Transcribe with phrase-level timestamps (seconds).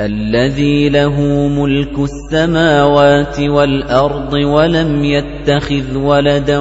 [0.00, 6.58] الذي له ملك السماوات والأرض ولم يتخذ ولدا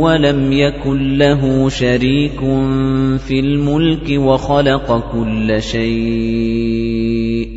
[0.00, 2.40] ولم يكن له شريك
[3.18, 7.48] في الملك وخلق كل شيء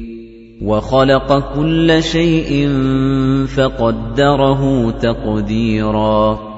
[0.62, 2.70] وخلق كل شيء
[3.55, 6.52] فقدره تقديراً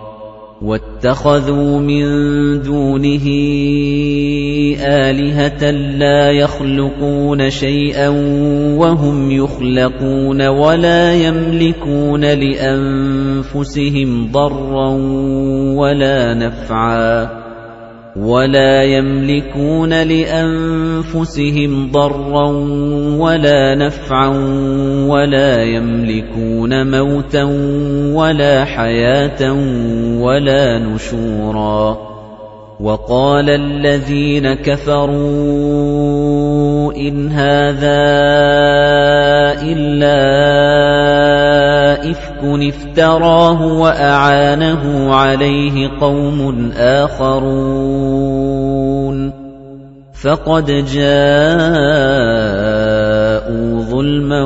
[0.61, 2.05] واتخذوا من
[2.61, 3.27] دونه
[4.79, 8.09] آلهة لا يخلقون شيئا
[8.77, 13.91] وهم يخلقون ولا يملكون لأنفسهم
[14.31, 14.89] ضرا
[15.75, 17.44] ولا نفعا
[18.15, 22.47] ولا يملكون لأنفسهم ضرا
[23.17, 24.27] ولا نفعا
[25.07, 27.43] ولا يملكون موتا
[28.13, 29.53] ولا حياة
[30.19, 32.14] ولا نشورا
[32.79, 35.15] وقال الذين كفروا
[36.93, 38.01] إن هذا
[39.63, 40.19] إلا
[42.11, 48.25] إفك افتراه وأعانه عليه قوم آخرون
[50.23, 51.05] فقد جاءوا
[53.81, 54.43] ظلما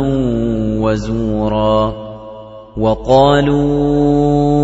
[0.81, 2.09] وزورا
[2.77, 4.58] وقالوا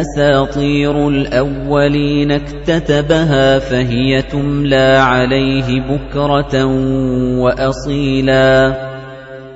[0.00, 6.64] أساطير الأولين اكتتبها فهي تملى عليه بكرة
[7.38, 8.88] وأصيلاً.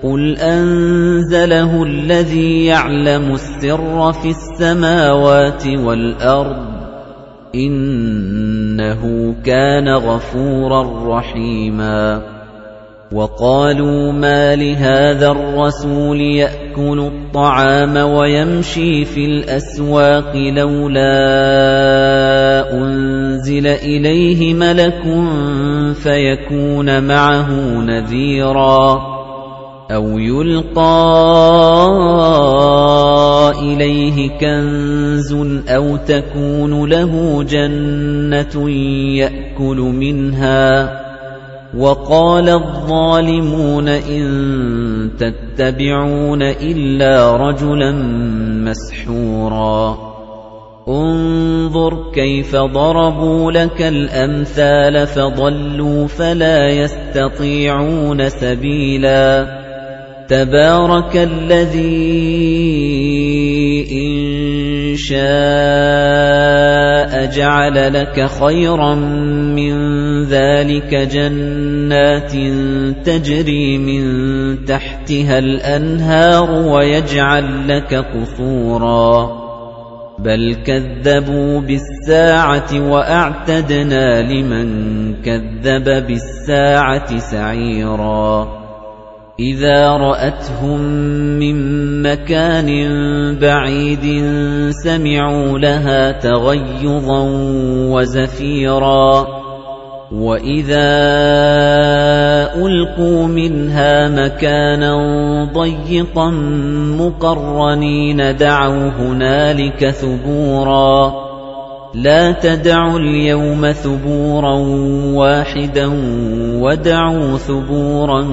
[0.02, 6.66] قُلْ أَنزَلَهُ الَّذِي يَعْلَمُ السِّرَّ فِي السَّمَاوَاتِ وَالْأَرْضِ
[7.54, 12.31] إِنَّهُ كَانَ غَفُورًا رَّحِيمًا.
[13.12, 21.12] وَقَالُوا مَا لِهَذَا الرَّسُولِ يَأْكُلُ الطَّعَامَ وَيَمْشِي فِي الْأَسْوَاقِ لَوْلَا
[22.72, 25.02] أُنزِلَ إِلَيْهِ مَلَكٌ
[25.94, 27.50] فَيَكُونَ مَعَهُ
[27.84, 29.00] نَذِيرًا
[29.90, 30.82] أَوْ يُلْقَىٰ
[33.60, 35.32] إِلَيْهِ كَنزٌ
[35.68, 38.70] أَوْ تَكُونُ لَهُ جَنَّةٌ
[39.20, 41.02] يَأْكُلُ مِنْهَا
[41.78, 47.92] وَقَالَ الظَّالِمُونَ إِن تَتَّبِعُونَ إِلَّا رَجُلًا
[48.68, 49.98] مَّسْحُورًا.
[50.88, 59.62] انظُرْ كَيْفَ ضَرَبُوا لَكَ الْأَمْثَالَ فَضَلُّوا فَلَا يَسْتَطِيعُونَ سَبِيلًا.
[60.28, 61.88] تبارك الذي
[63.92, 65.22] إن شاء
[67.26, 69.91] جعل لك خيرا من
[70.32, 72.32] ذلك جنات
[73.06, 74.04] تجري من
[74.64, 79.42] تحتها الأنهار ويجعل لك قصورا.
[80.18, 84.66] بل كذبوا بالساعة وأعتدنا لمن
[85.14, 88.62] كذب بالساعة سعيراً.
[89.40, 90.80] إِذَا رَأَتْهُم
[91.38, 91.56] مِّن
[92.02, 92.70] مَّكَانٍ
[93.38, 94.24] بَعِيدٍ
[94.70, 97.22] سَمِعُوا لَهَا تَغَيُّظًا
[97.90, 99.41] وَزَفِيرًا.
[100.12, 100.92] وَإِذَا
[102.56, 104.94] أُلْقُوا مِنْهَا مَكَانًا
[105.54, 106.30] ضَيِّقًا
[107.00, 111.12] مُّقَرَّنِينَ دَعَوْا هُنَالِكَ ثُبُورًا
[111.94, 114.54] لا تدعوا اليوم ثبورا
[115.16, 115.90] واحدا
[116.60, 118.26] ودعوا ثبورا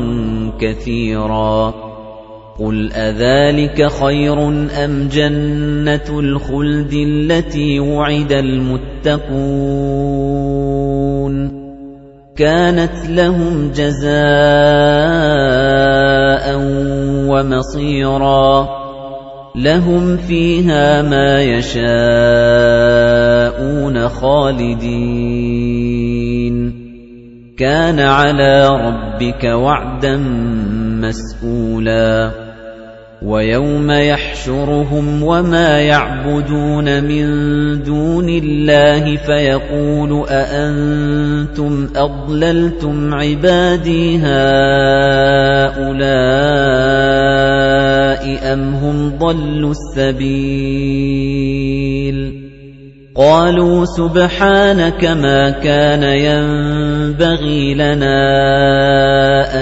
[0.60, 1.74] كثيرا
[2.60, 4.48] قل أذلك خير
[4.86, 9.70] أم جنة الخلد التي وعد المتقون
[12.40, 14.10] كانت لهم جزاء
[17.28, 18.70] ومصيرا
[19.56, 21.80] لهم فيها ما يشاءون
[24.10, 25.70] خالدين.
[27.58, 30.18] كان على ربك وعدا
[31.02, 32.39] مسئولا
[33.22, 37.26] ويوم يحشرهم وما يعبدون من
[37.84, 44.30] دون الله فيقول أأنتم أضللتم عبادي هؤلاء
[48.54, 50.90] أم هم ضلوا السبيل؟
[53.16, 58.16] قالوا سبحانك ما كان ينبغي لنا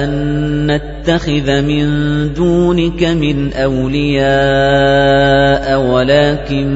[0.03, 0.96] أن نتخذ
[1.61, 1.87] من
[2.33, 4.25] دونك من أولياء
[5.81, 6.67] ولكن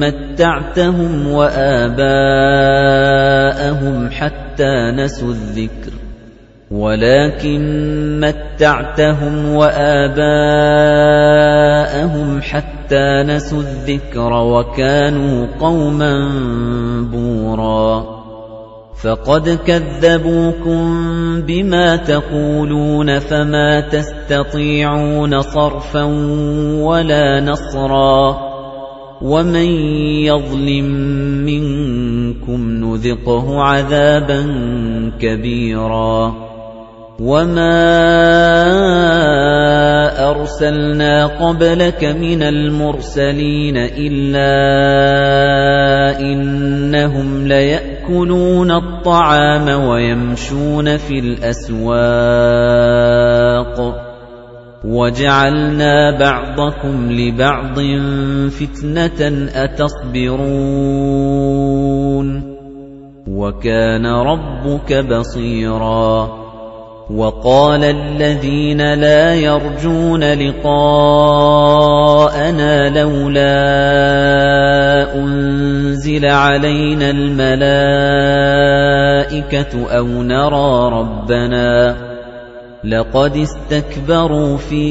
[0.00, 2.00] متعتهم وآباءهم
[4.10, 5.90] حتى نسوا الذكر.
[6.70, 7.62] وَلَٰكِن
[8.20, 10.20] مَّتَّعْتَهُمْ وَآبَاءَهُمْ
[12.42, 16.28] حَتَّىٰ نَسُوا الذِّكْرَ وَكَانُوا قَوْمًا
[17.12, 18.19] بُورًا.
[19.02, 20.82] فَقَدْ كَذَّبُوكُم
[21.40, 26.02] بِمَا تَقُولُونَ فَمَا تَسْتَطِيعُونَ صَرْفًا
[26.84, 28.36] وَلَا نَصْرًا
[29.22, 29.70] وَمَن
[30.28, 30.84] يَظْلِم
[31.44, 34.42] مِّنكُمْ نُذِقْهُ عَذَابًا
[35.20, 36.49] كَبِيرًا
[37.20, 37.76] وَمَا
[40.30, 44.48] أَرْسَلْنَا قَبْلَكَ مِنَ الْمُرْسَلِينَ إِلَّا
[46.20, 52.00] إِنَّهُمْ لَيَأْكُلُونَ الطَّعَامَ وَيَمْشُونَ فِي الْأَسْوَاقِ
[54.84, 57.76] وَجَعَلْنَا بَعْضَكُمْ لِبَعْضٍ
[58.48, 60.40] فِتْنَةً أَتَصْبِرُونَ
[63.28, 66.39] وَكَانَ رَبُّكَ بَصِيرًا
[67.10, 70.78] وَقَالَ الَّذِينَ لَا يَرْجُونَ لِقَاءَنَا
[73.00, 73.54] لَوْلَا
[75.14, 77.70] أُنزِلَ عَلَيْنَا الْمَلَائِكَةُ
[79.90, 81.96] أَوْ نَرَىٰ رَبَّنَا
[82.84, 84.86] لَقَدِ اسْتَكْبَرُوا فِي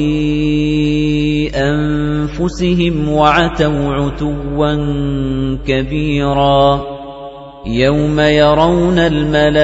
[1.56, 4.74] أَنفُسِهِمْ وَعَتَوْا عُتُوًّا
[5.66, 6.99] كَبِيرًا
[7.66, 9.60] يَوْمَ يَرَوْنَ الْمَلَائِكَةَ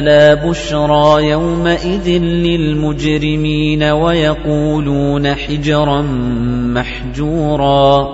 [0.00, 6.02] لَا بُشْرَىٰ يَوْمَئِذٍ لِّلْمُجْرِمِينَ وَيَقُولُونَ حِجْرًا
[6.76, 8.08] مَّحْجُورًا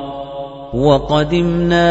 [0.74, 1.86] وَقَدِمْنَا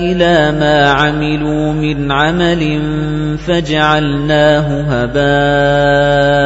[0.00, 2.80] إِلَىٰ مَا عَمِلُوا مِنْ عَمَلٍ
[3.38, 6.40] فَجَعَلْنَاهُ هَبَاءً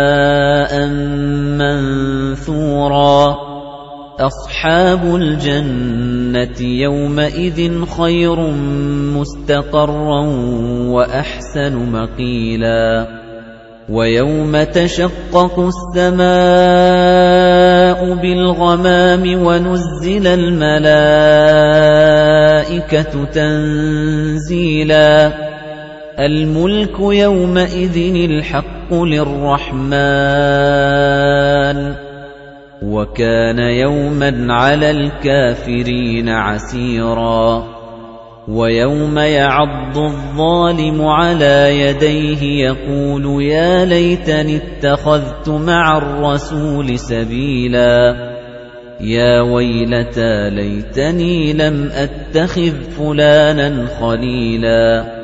[1.58, 3.36] مَّنثُورًا
[4.20, 6.13] أَصْحَابُ الْجَنَّةِ
[6.60, 8.40] يَوْمَئِذٍ خَيْرٌ
[9.16, 10.20] مُّسْتَقَرًّا
[10.90, 13.06] وَأَحْسَنُ مَقِيلًا
[13.88, 16.24] وَيَوْمَ تَشَقَّقُ السَّمَاءُ
[18.14, 20.94] بِالْغَمَامِ وَنُزِّلَ الْمَلَائِكَةُ
[23.24, 25.32] تَنزِيلًا
[26.18, 29.94] الْمُلْكُ يَوْمَئِذٍ الْحَقُّ لِلرَّحْمَٰنِ
[32.84, 37.64] وَكَانَ يَوْمًا عَلَى الْكَافِرِينَ عَسِيرًا
[38.48, 48.14] وَيَوْمَ يَعَضُّ الظَّالِمُ عَلَى يَدَيْهِ يَقُولُ يَا لَيْتَنِي اتَّخَذْتُ مَعَ الرَّسُولِ سَبِيلًا
[49.00, 55.23] يَا وَيْلَتَىٰ لَيْتَنِي لَمْ أَتَّخِذْ فُلَانًا خَلِيلًا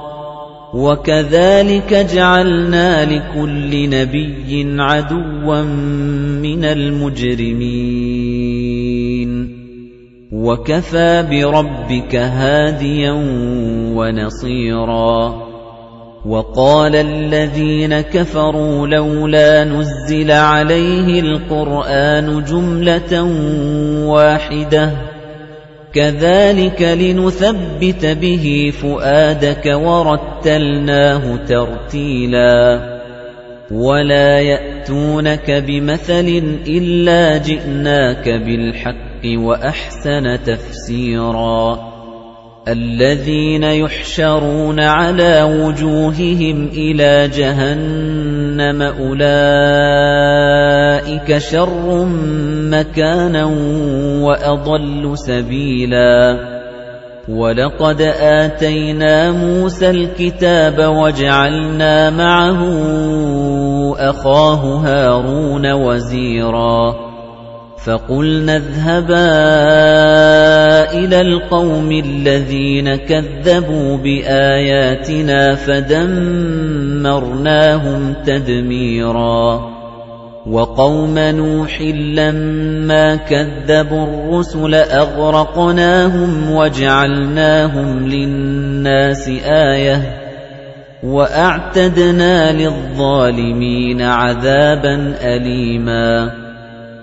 [0.73, 5.61] وَكَذَلِكَ جَعَلْنَا لِكُلِّ نَبِيٍّ عَدُوًّا
[6.41, 7.71] مِنَ الْمُجْرِمِينَ.
[10.31, 13.11] وَكَفَىٰ بِرَبِّكَ هَادِيًا
[13.95, 15.51] وَنَصِيرًا.
[16.25, 23.23] وَقَالَ الَّذِينَ كَفَرُوا لَوْلَا نُزِّلَ عَلَيْهِ الْقُرْآنُ جُمْلَةً
[24.07, 25.10] وَاحِدَةً.
[25.93, 32.79] كَذَلِكَ لِنُثَبِّتَ بِهِ فُؤَادَكَ وَرَتَّلْنَاهُ تَرْتِيلًا.
[33.71, 41.90] وَلَا يَأْتُونَكَ بِمَثَلٍ إِلَّا جِئْنَاكَ بِالْحَقِّ وَأَحْسَنَ تَفْسِيرًا.
[42.67, 49.27] الَّذِينَ يُحْشَرُونَ عَلَى وُجُوهِهِمْ إِلَى جَهَنَّمَ أُولَئِكَ
[51.37, 52.05] شَرٌّ
[52.69, 53.45] مَّكَانًا
[54.21, 56.37] وَأَضَلُّ سَبِيلًا.
[57.29, 62.59] وَلَقَدْ آتَيْنَا مُوسَى الْكِتَابَ وَجَعَلْنَا مَعَهُ
[64.09, 67.10] أَخَاهُ هَارُونَ وَزِيرًا.
[67.85, 69.31] فَقُلْنَا اذْهَبَا
[70.93, 79.71] إِلَى الْقَوْمِ الَّذِينَ كَذَّبُوا بِآيَاتِنَا فَدَمَّرْنَاهُمْ تَدْمِيرًا.
[80.47, 81.81] وَقَوْمَ نُوحٍ
[82.15, 90.01] لَّمَّا كَذَّبُوا الرُّسُلَ أَغْرَقْنَاهُمْ وَجَعَلْنَاهُمْ لِلنَّاسِ آيَةً
[91.03, 96.40] وَأَعْتَدْنَا لِلظَّالِمِينَ عَذَابًا أَلِيمًا.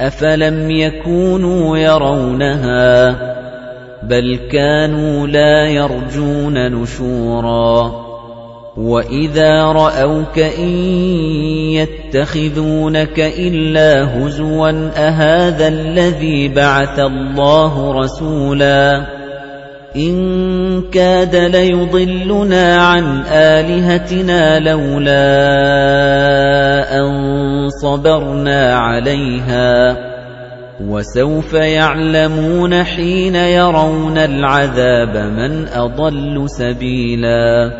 [0.00, 3.16] أَفَلَمْ يَكُونُوا يَرَوْنَهَا
[4.02, 8.10] بَلْ كَانُوا لَا يَرْجُونَ نُشُورًا
[8.76, 10.68] وَإِذَا رَأَوْكَ إِن
[11.76, 19.06] يَتَّخِذُونَكَ إِلَّا هُزُوًا أَهَذَا الَّذِي بَعَثَ اللَّهُ رَسُولًا
[19.96, 25.20] إِن كَادَ لَيُضِلُّنَا عَن آلِهَتِنَا لَوْلَا
[26.98, 27.39] أَن
[27.70, 29.96] صَبَرْنَا عَلَيْهَا.
[30.88, 37.70] وَسَوْفَ يَعْلَمُونَ حِينَ يَرَوْنَ الْعَذَابَ مَنْ أَضَلُّ سَبِيلًا.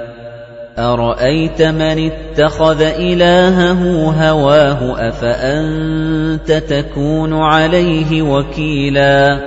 [0.79, 9.41] أَرَأَيْتَ مَنِ اتَّخَذَ إِلَٰهَهُ هَوَاهُ؟ أَفَأَنتَ تَكُونُ عَلَيْهِ وَكِيلًا؟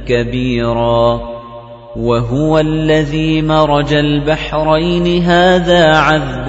[0.08, 1.20] كَبِيرًا.
[1.96, 6.48] وَهُوَ الَّذِي مَرَجَ الْبَحْرَيْنِ هَذَا عَذْبٌ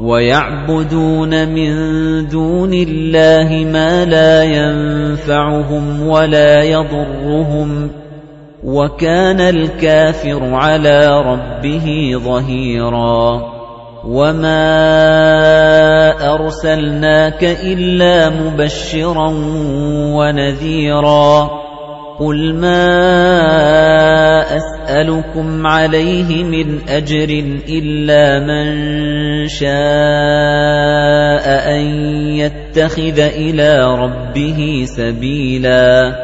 [0.00, 1.72] وَيَعْبُدُونَ مِن
[2.28, 7.90] دُونِ اللَّهِ مَا لَا يَنفَعُهُمْ وَلَا يَضُرُّهُمْ
[8.64, 13.42] وَكَانَ الْكَافِرُ عَلَى رَبِّهِ ظَهِيرًا
[14.04, 14.64] وَمَا
[16.34, 19.28] أَرْسَلْنَاكَ إِلَّا مُبَشِّرًا
[20.12, 21.65] وَنَذِيرًا
[22.18, 22.80] قُلْ مَا
[24.56, 28.68] أَسْأَلُكُمْ عَلَيْهِ مِنْ أَجْرٍ إِلَّا مَنْ
[29.48, 29.66] شَاءَ
[31.76, 31.86] أَنْ
[32.36, 36.16] يَتَّخِذَ إِلَى رَبِّهِ سَبِيلًا.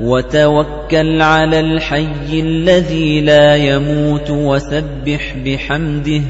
[0.00, 6.22] وَتَوَكَّلْ عَلَى الْحَيِّ الَّذِي لَا يَمُوتُ وَسَبِّحْ بِحَمْدِهِ.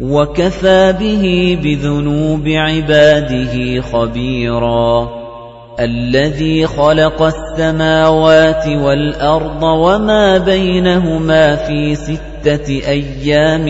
[0.00, 5.27] وَكَفَى بِهِ بِذُنُوبِ عِبَادِهِ خَبِيرًا.
[5.80, 13.66] الَّذِي خَلَقَ السَّمَاوَاتِ وَالْأَرْضَ وَمَا بَيْنَهُمَا فِي سِتَّةِ أَيَّامٍ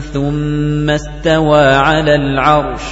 [0.00, 2.82] ثُمَّ اسْتَوَى عَلَى الْعَرْشِ.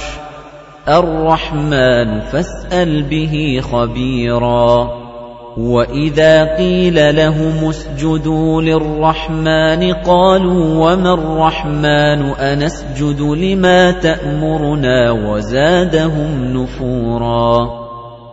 [0.87, 5.03] الرَّحْمَنُ فَاسْأَلْ بِهِ خَبِيرًا.
[5.57, 17.82] وَإِذَا قِيلَ لَهُمُ اسْجُدُوا لِلرَّحْمَنِ قَالُوا وَمَا الرَّحْمَنُ؟ أَنَسْجُدُ لِمَا تَأْمُرُنَا وَزَادَهُمْ نُفُورًا.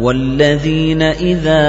[0.00, 1.64] وَالَّذِينَ إِذَا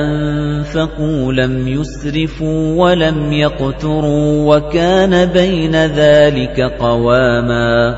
[0.00, 7.96] أَنفَقُوا لَمْ يُسْرِفُوا وَلَمْ يَقْتُرُوا وَكَانَ بَيْنَ ذَلِكَ قَوَامًا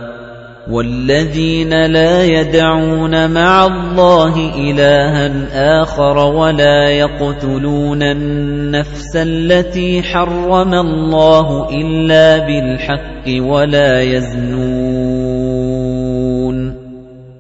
[0.71, 5.47] وَالَّذِينَ لَا يَدْعُونَ مَعَ اللَّهِ إِلَٰهًا
[5.83, 15.16] آخَرَ وَلَا يَقْتُلُونَ النَّفْسَ الَّتِي حَرَّمَ اللَّهُ إِلَّا بِالْحَقِّ وَلَا يَزْنُونَ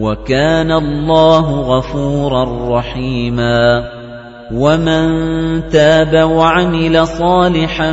[0.00, 3.84] وَكَانَ اللَّهُ غَفُورًا رَّحِيمًا.
[4.54, 5.08] وَمَن
[5.68, 7.92] تَابَ وَعَمِلَ صَالِحًا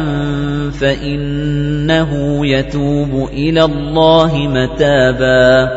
[0.82, 5.70] فَإِنَّهُ يَتُوبُ إِلَى اللَّهِ مَتَابًا.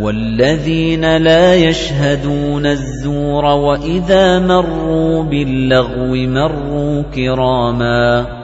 [0.00, 8.43] وَالَّذِينَ لَا يَشْهَدُونَ الزُّورَ وَإِذَا مَرُّوا بِاللَّغْوِ مَرُّوا كِرَامًا.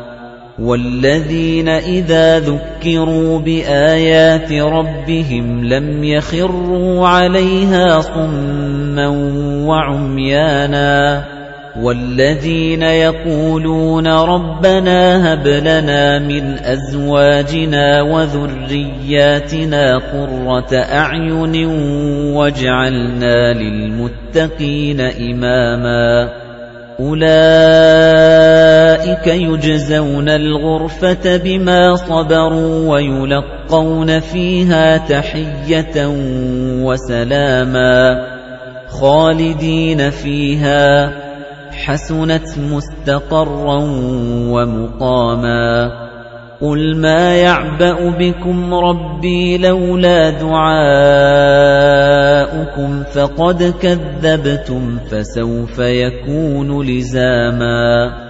[0.60, 9.08] وَالَّذِينَ إِذَا ذُكِّرُوا بِآيَاتِ رَبِّهِمْ لَمْ يَخِرُّوا عَلَيْهَا صُمًّا
[9.66, 11.24] وَعُمْيَانًا
[11.80, 21.66] وَالَّذِينَ يَقُولُونَ رَبَّنَا هَبْ لَنَا مِنْ أَزْوَاجِنَا وَذُرِّيَّاتِنَا قُرَّةَ أَعْيُنٍ
[22.36, 26.49] وَاجْعَلْنَا لِلْمُتَّقِينَ إِمَامًا
[27.00, 27.26] أُولَئِكَ
[29.26, 36.08] يُجْزَوْنَ الْغُرْفَةَ بِمَا صَبَرُوا وَيُلَقَّوْنَ فِيهَا تَحِيَّةً
[36.84, 38.20] وَسَلَامًا
[38.88, 41.12] خَالِدِينَ فِيهَا
[41.72, 43.78] حَسُنَتْ مُسْتَقَرًّا
[44.52, 45.90] وَمُقَامًا
[46.60, 50.30] قُلْ مَا يَعْبَأُ بِكُمْ رَبِّي لَوْلَا
[52.50, 58.29] دُعَاؤُكُمْ فَقَدْ كَذَّبْتُمْ فَسَوْفَ يَكُونُ لِزَامًا